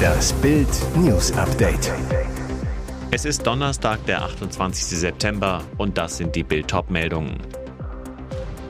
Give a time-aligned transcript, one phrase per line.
[0.00, 1.92] Das Bild News Update.
[3.10, 4.98] Es ist Donnerstag, der 28.
[4.98, 7.38] September und das sind die Bild meldungen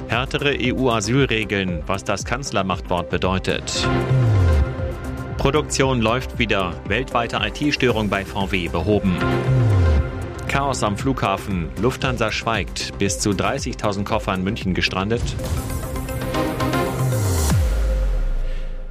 [0.09, 3.87] Härtere EU-Asylregeln, was das Kanzlermachtwort bedeutet.
[5.37, 9.17] Produktion läuft wieder, weltweite IT-Störung bei VW behoben.
[10.49, 15.23] Chaos am Flughafen, Lufthansa schweigt, bis zu 30.000 Koffer in München gestrandet.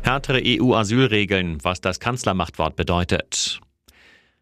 [0.10, 3.60] Härtere EU-Asylregeln, was das Kanzlermachtwort bedeutet.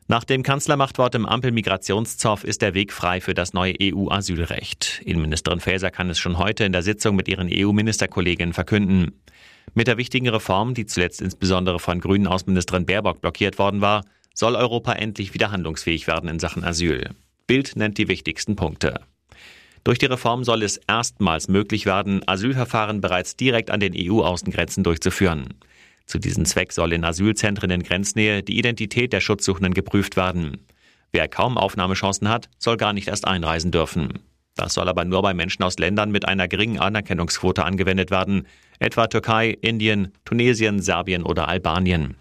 [0.07, 5.01] Nach dem Kanzlermachtwort im Ampel-Migrationszoff ist der Weg frei für das neue EU-Asylrecht.
[5.03, 9.21] Innenministerin Faeser kann es schon heute in der Sitzung mit ihren EU-Ministerkolleginnen verkünden.
[9.73, 14.55] Mit der wichtigen Reform, die zuletzt insbesondere von grünen Außenministerin Baerbock blockiert worden war, soll
[14.55, 17.09] Europa endlich wieder handlungsfähig werden in Sachen Asyl.
[17.45, 19.01] Bild nennt die wichtigsten Punkte.
[19.83, 25.53] Durch die Reform soll es erstmals möglich werden, Asylverfahren bereits direkt an den EU-Außengrenzen durchzuführen.
[26.05, 30.65] Zu diesem Zweck soll in Asylzentren in Grenznähe die Identität der Schutzsuchenden geprüft werden.
[31.11, 34.19] Wer kaum Aufnahmechancen hat, soll gar nicht erst einreisen dürfen.
[34.55, 38.47] Das soll aber nur bei Menschen aus Ländern mit einer geringen Anerkennungsquote angewendet werden,
[38.79, 42.15] etwa Türkei, Indien, Tunesien, Serbien oder Albanien.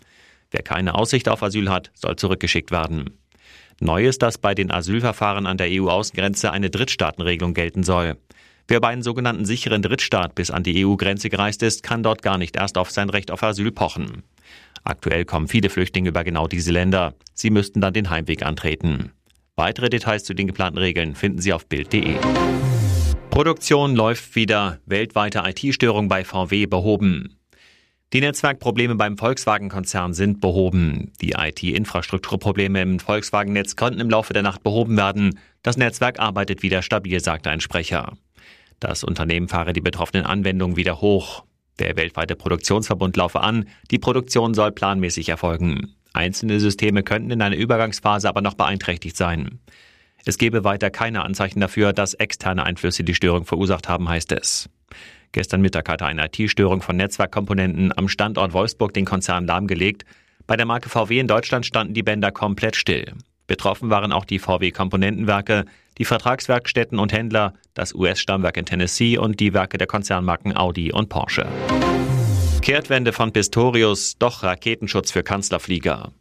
[0.51, 3.19] Wer keine Aussicht auf Asyl hat, soll zurückgeschickt werden.
[3.81, 8.17] Neu ist, dass bei den Asylverfahren an der EU-Außengrenze eine Drittstaatenregelung gelten soll.
[8.69, 12.39] Wer bei einem sogenannten sicheren Drittstaat bis an die EU-Grenze gereist ist, kann dort gar
[12.39, 14.25] nicht erst auf sein Recht auf Asyl pochen.
[14.83, 17.15] Aktuell kommen viele Flüchtlinge über genau diese Länder.
[17.35, 19.13] Sie müssten dann den Heimweg antreten.
[19.57, 22.17] Weitere Details zu den geplanten Regeln finden Sie auf Bild.de.
[23.31, 24.79] Produktion läuft wieder.
[24.87, 27.37] Weltweite IT-Störung bei VW behoben.
[28.13, 31.13] Die Netzwerkprobleme beim Volkswagen-Konzern sind behoben.
[31.21, 35.41] Die IT-Infrastrukturprobleme im Volkswagen-Netz konnten im Laufe der Nacht behoben werden.
[35.63, 38.13] Das Netzwerk arbeitet wieder stabil, sagte ein Sprecher.
[38.79, 41.45] Das Unternehmen fahre die betroffenen Anwendungen wieder hoch.
[41.81, 45.97] Der weltweite Produktionsverbund laufe an, die Produktion soll planmäßig erfolgen.
[46.13, 49.59] Einzelne Systeme könnten in einer Übergangsphase aber noch beeinträchtigt sein.
[50.25, 54.71] Es gebe weiter keine Anzeichen dafür, dass externe Einflüsse die Störung verursacht haben, heißt es.
[55.37, 60.07] Gestern Mittag hatte eine IT-Störung von Netzwerkkomponenten am Standort Wolfsburg den Konzern lahmgelegt.
[60.47, 63.13] Bei der Marke VW in Deutschland standen die Bänder komplett still.
[63.47, 65.67] Betroffen waren auch die VW-Komponentenwerke,
[65.99, 71.11] die Vertragswerkstätten und Händler, das US-Stammwerk in Tennessee und die Werke der Konzernmarken Audi und
[71.11, 71.47] Porsche.
[72.63, 76.13] Kehrtwende von Pistorius, doch Raketenschutz für Kanzlerflieger.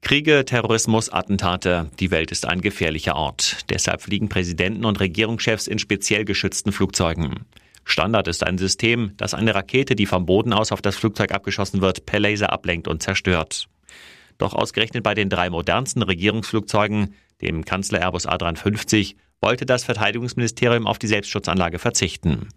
[0.00, 1.90] Kriege, Terrorismus, Attentate.
[2.00, 3.68] Die Welt ist ein gefährlicher Ort.
[3.68, 7.44] Deshalb fliegen Präsidenten und Regierungschefs in speziell geschützten Flugzeugen.
[7.84, 11.80] Standard ist ein System, das eine Rakete, die vom Boden aus auf das Flugzeug abgeschossen
[11.80, 13.68] wird, per Laser ablenkt und zerstört.
[14.38, 20.98] Doch ausgerechnet bei den drei modernsten Regierungsflugzeugen, dem Kanzler Airbus A350, wollte das Verteidigungsministerium auf
[20.98, 22.48] die Selbstschutzanlage verzichten.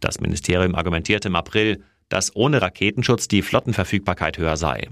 [0.00, 4.88] Das Ministerium argumentierte im April, dass ohne Raketenschutz die Flottenverfügbarkeit höher sei.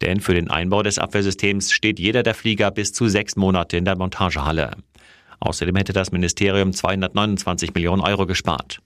[0.00, 3.84] Denn für den Einbau des Abwehrsystems steht jeder der Flieger bis zu sechs Monate in
[3.84, 4.76] der Montagehalle.
[5.40, 8.80] Außerdem hätte das Ministerium 229 Millionen Euro gespart.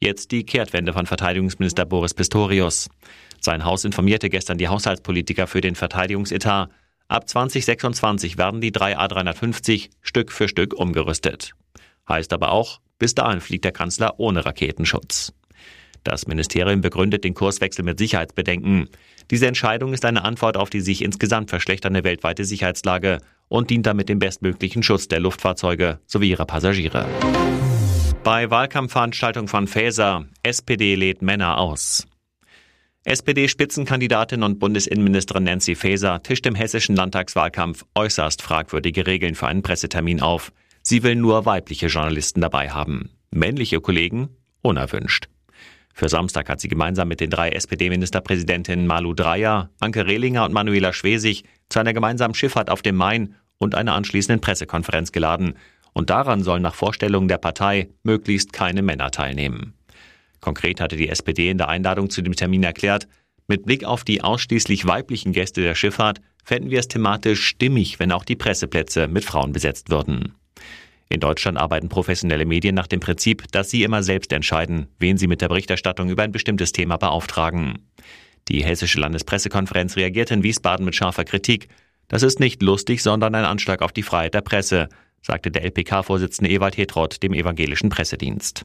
[0.00, 2.90] Jetzt die Kehrtwende von Verteidigungsminister Boris Pistorius.
[3.40, 6.70] Sein Haus informierte gestern die Haushaltspolitiker für den Verteidigungsetat.
[7.08, 11.52] Ab 2026 werden die drei A350 Stück für Stück umgerüstet.
[12.08, 15.32] Heißt aber auch, bis dahin fliegt der Kanzler ohne Raketenschutz.
[16.04, 18.88] Das Ministerium begründet den Kurswechsel mit Sicherheitsbedenken.
[19.30, 23.18] Diese Entscheidung ist eine Antwort auf die sich insgesamt verschlechternde weltweite Sicherheitslage
[23.48, 27.06] und dient damit dem bestmöglichen Schutz der Luftfahrzeuge sowie ihrer Passagiere.
[28.24, 32.06] Bei Wahlkampfveranstaltung von Faeser, SPD lädt Männer aus.
[33.04, 40.22] SPD-Spitzenkandidatin und Bundesinnenministerin Nancy Faeser tischt im hessischen Landtagswahlkampf äußerst fragwürdige Regeln für einen Pressetermin
[40.22, 40.52] auf.
[40.80, 43.10] Sie will nur weibliche Journalisten dabei haben.
[43.30, 44.30] Männliche Kollegen
[44.62, 45.28] unerwünscht.
[45.92, 50.94] Für Samstag hat sie gemeinsam mit den drei SPD-Ministerpräsidentinnen Malu Dreyer, Anke Rehlinger und Manuela
[50.94, 55.56] Schwesig zu einer gemeinsamen Schifffahrt auf dem Main und einer anschließenden Pressekonferenz geladen.
[55.94, 59.72] Und daran sollen nach Vorstellungen der Partei möglichst keine Männer teilnehmen.
[60.40, 63.08] Konkret hatte die SPD in der Einladung zu dem Termin erklärt,
[63.46, 68.12] mit Blick auf die ausschließlich weiblichen Gäste der Schifffahrt fänden wir es thematisch stimmig, wenn
[68.12, 70.34] auch die Presseplätze mit Frauen besetzt würden.
[71.08, 75.26] In Deutschland arbeiten professionelle Medien nach dem Prinzip, dass sie immer selbst entscheiden, wen sie
[75.26, 77.86] mit der Berichterstattung über ein bestimmtes Thema beauftragen.
[78.48, 81.68] Die Hessische Landespressekonferenz reagierte in Wiesbaden mit scharfer Kritik.
[82.08, 84.88] Das ist nicht lustig, sondern ein Anschlag auf die Freiheit der Presse,
[85.24, 88.62] sagte der LPK-Vorsitzende Ewald Hetroth dem evangelischen Pressedienst.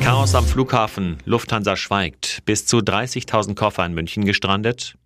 [0.00, 1.18] Chaos am Flughafen.
[1.24, 2.42] Lufthansa schweigt.
[2.44, 4.96] Bis zu 30.000 Koffer in München gestrandet.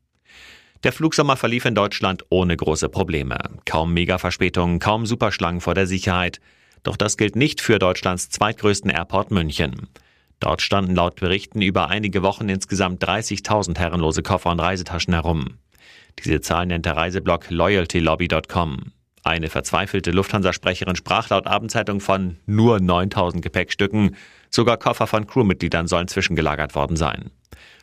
[0.84, 3.38] Der Flugsommer verlief in Deutschland ohne große Probleme.
[3.64, 6.40] Kaum Mega-Verspätungen, kaum Superschlangen vor der Sicherheit.
[6.82, 9.88] Doch das gilt nicht für Deutschlands zweitgrößten Airport München.
[10.38, 15.58] Dort standen laut Berichten über einige Wochen insgesamt 30.000 herrenlose Koffer und Reisetaschen herum.
[16.24, 18.92] Diese Zahl nennt der Reiseblog loyaltylobby.com.
[19.28, 24.16] Eine verzweifelte Lufthansa-Sprecherin sprach laut Abendzeitung von nur 9000 Gepäckstücken.
[24.48, 27.30] Sogar Koffer von Crewmitgliedern sollen zwischengelagert worden sein.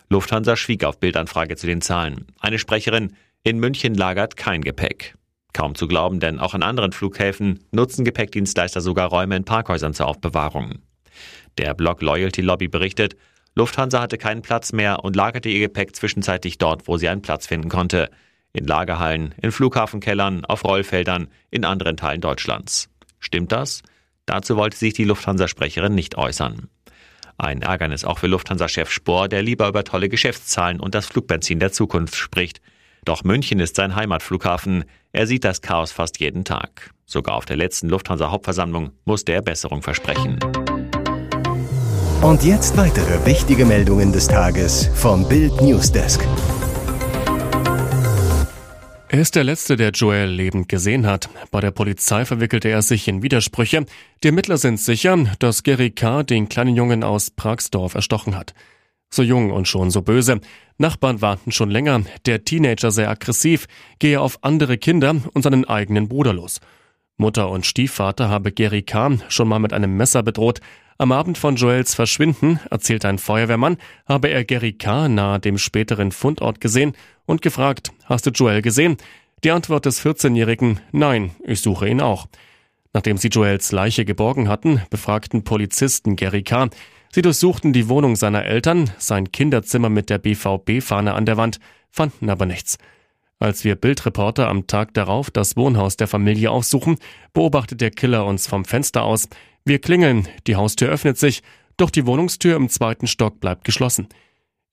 [0.10, 2.26] Lufthansa schwieg auf Bildanfrage zu den Zahlen.
[2.40, 3.14] Eine Sprecherin,
[3.44, 5.14] in München lagert kein Gepäck.
[5.54, 10.08] Kaum zu glauben, denn auch an anderen Flughäfen nutzen Gepäckdienstleister sogar Räume in Parkhäusern zur
[10.08, 10.80] Aufbewahrung.
[11.60, 13.16] Der Blog Loyalty Lobby berichtet,
[13.54, 17.46] Lufthansa hatte keinen Platz mehr und lagerte ihr Gepäck zwischenzeitlich dort, wo sie einen Platz
[17.46, 18.10] finden konnte.
[18.56, 22.90] In Lagerhallen, in Flughafenkellern, auf Rollfeldern, in anderen Teilen Deutschlands.
[23.20, 23.82] Stimmt das?
[24.26, 26.70] Dazu wollte sich die Lufthansa-Sprecherin nicht äußern.
[27.38, 31.74] Ein Ärgernis auch für Lufthansa-Chef Spohr, der lieber über tolle Geschäftszahlen und das Flugbenzin der
[31.74, 32.62] Zukunft spricht.
[33.04, 34.86] Doch München ist sein Heimatflughafen.
[35.12, 36.92] Er sieht das Chaos fast jeden Tag.
[37.06, 40.40] Sogar auf der letzten Lufthansa-Hauptversammlung musste er Besserung versprechen.
[42.22, 46.26] Und jetzt weitere wichtige Meldungen des Tages vom Bild Newsdesk.
[49.16, 51.30] Er ist der Letzte, der Joel lebend gesehen hat.
[51.50, 53.86] Bei der Polizei verwickelte er sich in Widersprüche.
[54.22, 56.24] Die Ermittler sind sicher, dass Gary K.
[56.24, 58.54] den kleinen Jungen aus Pragsdorf erstochen hat.
[59.10, 60.42] So jung und schon so böse.
[60.78, 63.68] Nachbarn warnten schon länger, der Teenager sei aggressiv,
[64.00, 66.60] gehe auf andere Kinder und seinen eigenen Bruder los.
[67.16, 69.18] Mutter und Stiefvater habe Gary K.
[69.30, 70.60] schon mal mit einem Messer bedroht,
[70.98, 73.78] am Abend von Joels Verschwinden, erzählt ein Feuerwehrmann,
[74.08, 75.10] habe er Gary K.
[75.10, 76.94] nahe dem späteren Fundort gesehen
[77.26, 78.98] und gefragt, hast du Joel gesehen?
[79.44, 82.28] Die Antwort des 14-Jährigen, nein, ich suche ihn auch.
[82.94, 86.70] Nachdem sie Joels Leiche geborgen hatten, befragten Polizisten Gary K.
[87.12, 91.60] Sie durchsuchten die Wohnung seiner Eltern, sein Kinderzimmer mit der BVB-Fahne an der Wand,
[91.90, 92.78] fanden aber nichts.
[93.38, 96.98] Als wir Bildreporter am Tag darauf das Wohnhaus der Familie aufsuchen,
[97.34, 99.28] beobachtet der Killer uns vom Fenster aus.
[99.68, 101.42] Wir klingeln, die Haustür öffnet sich,
[101.76, 104.08] doch die Wohnungstür im zweiten Stock bleibt geschlossen.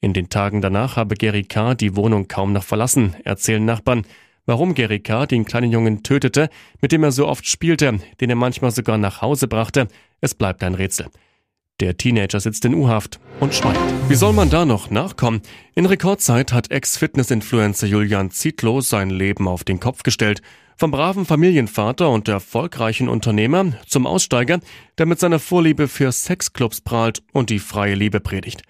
[0.03, 1.75] In den Tagen danach habe Gary K.
[1.75, 4.05] die Wohnung kaum noch verlassen, erzählen Nachbarn.
[4.45, 5.25] Warum Gary K.
[5.25, 6.51] den kleinen Jungen tötete,
[6.83, 9.89] mit dem er so oft spielte, den er manchmal sogar nach Hause brachte,
[10.21, 11.07] es bleibt ein Rätsel.
[11.81, 13.81] Der Teenager sitzt in U-Haft und schweigt.
[14.09, 15.41] Wie soll man da noch nachkommen?
[15.75, 20.43] In Rekordzeit hat Ex-Fitness-Influencer Julian Zietlow sein Leben auf den Kopf gestellt.
[20.77, 24.61] Vom braven Familienvater und erfolgreichen Unternehmer zum Aussteiger,
[24.99, 28.63] der mit seiner Vorliebe für Sexclubs prahlt und die freie Liebe predigt.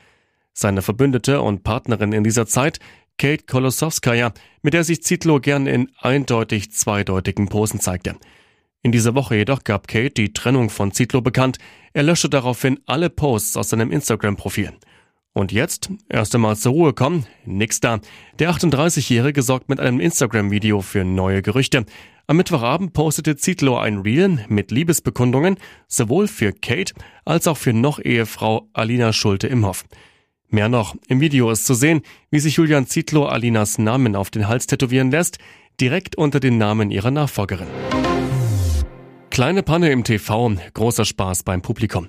[0.52, 2.78] Seine Verbündete und Partnerin in dieser Zeit,
[3.18, 4.32] Kate Kolosowskaja,
[4.62, 8.16] mit der sich Zitlo gern in eindeutig zweideutigen Posen zeigte.
[8.82, 11.58] In dieser Woche jedoch gab Kate die Trennung von Zitlo bekannt.
[11.92, 14.72] Er löschte daraufhin alle Posts aus seinem Instagram-Profil.
[15.34, 18.00] Und jetzt, erst einmal zur Ruhe kommen, nix da.
[18.38, 21.86] Der 38-Jährige sorgt mit einem Instagram-Video für neue Gerüchte.
[22.26, 25.56] Am Mittwochabend postete Zietlow ein Reel mit Liebesbekundungen,
[25.88, 26.92] sowohl für Kate
[27.24, 29.84] als auch für noch Ehefrau Alina Schulte-Imhoff.
[30.48, 34.48] Mehr noch, im Video ist zu sehen, wie sich Julian Zietlow Alinas Namen auf den
[34.48, 35.38] Hals tätowieren lässt,
[35.80, 37.68] direkt unter den Namen ihrer Nachfolgerin.
[39.30, 42.08] Kleine Panne im TV, großer Spaß beim Publikum.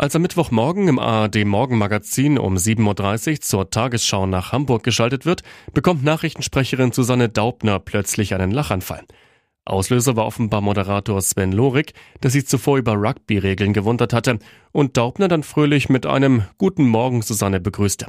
[0.00, 5.42] Als am Mittwochmorgen im ARD Morgenmagazin um 7.30 Uhr zur Tagesschau nach Hamburg geschaltet wird,
[5.74, 9.04] bekommt Nachrichtensprecherin Susanne Daubner plötzlich einen Lachanfall.
[9.66, 11.92] Auslöser war offenbar Moderator Sven Lorik,
[12.22, 14.38] der sich zuvor über Rugby-Regeln gewundert hatte
[14.72, 18.06] und Daubner dann fröhlich mit einem Guten Morgen Susanne begrüßte.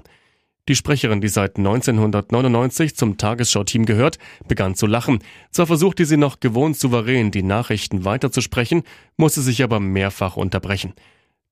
[0.70, 5.20] Die Sprecherin, die seit 1999 zum Tagesschau-Team gehört, begann zu lachen.
[5.51, 8.84] Zwar versuchte sie noch gewohnt souverän die Nachrichten weiterzusprechen,
[9.18, 10.94] musste sich aber mehrfach unterbrechen.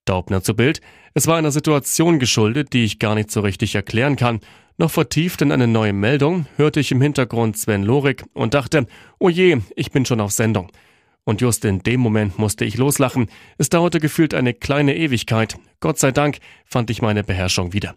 [0.10, 0.82] Daubner zu Bild.
[1.14, 4.40] Es war einer Situation geschuldet, die ich gar nicht so richtig erklären kann.
[4.78, 8.88] Noch vertieft in eine neue Meldung hörte ich im Hintergrund Sven Lorik und dachte,
[9.20, 10.72] oh je, ich bin schon auf Sendung.
[11.26, 13.28] Und just in dem Moment musste ich loslachen.
[13.58, 15.58] Es dauerte gefühlt eine kleine Ewigkeit.
[15.80, 17.96] Gott sei Dank fand ich meine Beherrschung wieder.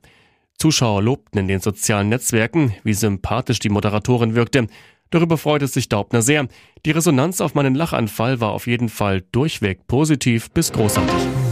[0.58, 4.66] Zuschauer lobten in den sozialen Netzwerken, wie sympathisch die Moderatorin wirkte.
[5.10, 6.46] Darüber freute sich Daubner sehr.
[6.84, 11.51] Die Resonanz auf meinen Lachanfall war auf jeden Fall durchweg positiv bis großartig.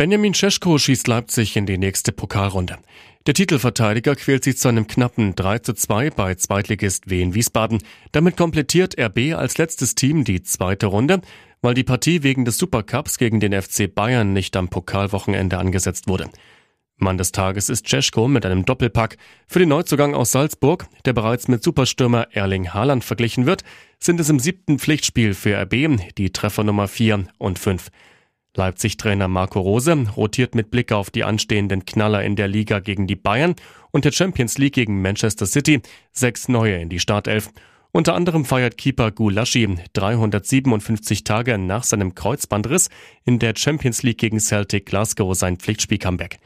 [0.00, 2.78] Benjamin Cesko schießt Leipzig in die nächste Pokalrunde.
[3.26, 7.82] Der Titelverteidiger quält sich zu einem knappen 3 zu 2 bei Zweitligist Wien Wiesbaden.
[8.10, 11.20] Damit komplettiert RB als letztes Team die zweite Runde,
[11.60, 16.30] weil die Partie wegen des Supercups gegen den FC Bayern nicht am Pokalwochenende angesetzt wurde.
[16.96, 19.18] Mann des Tages ist Cesko mit einem Doppelpack.
[19.48, 23.64] Für den Neuzugang aus Salzburg, der bereits mit Superstürmer Erling Haaland verglichen wird,
[23.98, 27.90] sind es im siebten Pflichtspiel für RB die Treffer Nummer 4 und 5.
[28.56, 33.16] Leipzig-Trainer Marco Rose rotiert mit Blick auf die anstehenden Knaller in der Liga gegen die
[33.16, 33.54] Bayern
[33.90, 35.80] und der Champions League gegen Manchester City
[36.12, 37.50] sechs neue in die Startelf.
[37.92, 42.88] Unter anderem feiert Keeper Gulaschi 357 Tage nach seinem Kreuzbandriss
[43.24, 46.38] in der Champions League gegen Celtic Glasgow sein Pflichtspiel-Comeback.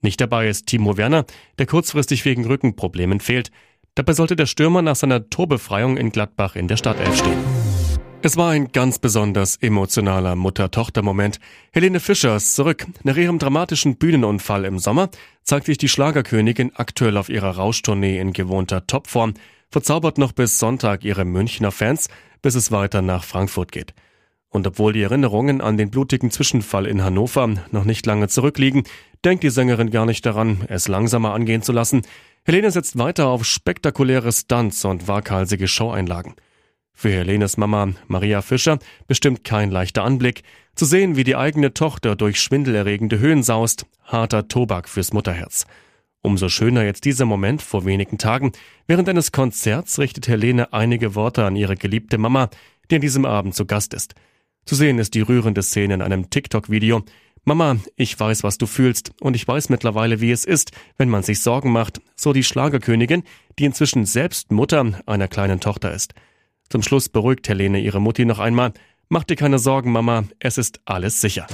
[0.00, 1.26] Nicht dabei ist Timo Werner,
[1.58, 3.50] der kurzfristig wegen Rückenproblemen fehlt.
[3.94, 7.65] Dabei sollte der Stürmer nach seiner Torbefreiung in Gladbach in der Startelf stehen.
[8.22, 11.38] Es war ein ganz besonders emotionaler Mutter-Tochter-Moment.
[11.72, 12.86] Helene Fischer ist zurück.
[13.04, 15.10] Nach ihrem dramatischen Bühnenunfall im Sommer
[15.44, 19.34] zeigt sich die Schlagerkönigin aktuell auf ihrer Rauschtournee in gewohnter Topform,
[19.70, 22.08] verzaubert noch bis Sonntag ihre Münchner Fans,
[22.42, 23.94] bis es weiter nach Frankfurt geht.
[24.48, 28.84] Und obwohl die Erinnerungen an den blutigen Zwischenfall in Hannover noch nicht lange zurückliegen,
[29.24, 32.02] denkt die Sängerin gar nicht daran, es langsamer angehen zu lassen.
[32.44, 36.34] Helene setzt weiter auf spektakuläre Stunts und waghalsige Showeinlagen.
[36.98, 40.42] Für Helenes Mama Maria Fischer bestimmt kein leichter Anblick,
[40.74, 45.66] zu sehen, wie die eigene Tochter durch schwindelerregende Höhen saust, harter Tobak fürs Mutterherz.
[46.22, 48.52] Umso schöner jetzt dieser Moment vor wenigen Tagen.
[48.86, 52.48] Während eines Konzerts richtet Helene einige Worte an ihre geliebte Mama,
[52.90, 54.14] die an diesem Abend zu Gast ist.
[54.64, 57.04] Zu sehen ist die rührende Szene in einem TikTok-Video.
[57.44, 61.22] Mama, ich weiß, was du fühlst, und ich weiß mittlerweile, wie es ist, wenn man
[61.22, 63.22] sich Sorgen macht, so die Schlagerkönigin,
[63.58, 66.14] die inzwischen selbst Mutter einer kleinen Tochter ist.
[66.68, 68.72] Zum Schluss beruhigt Helene ihre Mutti noch einmal.
[69.08, 71.46] Mach dir keine Sorgen, Mama, es ist alles sicher.